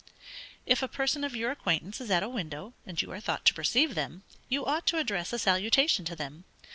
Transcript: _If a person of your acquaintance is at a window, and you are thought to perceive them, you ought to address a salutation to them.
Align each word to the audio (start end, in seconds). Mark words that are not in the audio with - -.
_If 0.65 0.81
a 0.81 0.87
person 0.87 1.23
of 1.23 1.35
your 1.35 1.51
acquaintance 1.51 2.01
is 2.01 2.09
at 2.09 2.23
a 2.23 2.27
window, 2.27 2.73
and 2.87 2.99
you 2.99 3.11
are 3.11 3.19
thought 3.19 3.45
to 3.45 3.53
perceive 3.53 3.93
them, 3.93 4.23
you 4.49 4.65
ought 4.65 4.87
to 4.87 4.97
address 4.97 5.31
a 5.31 5.37
salutation 5.37 6.05
to 6.05 6.15
them. 6.15 6.43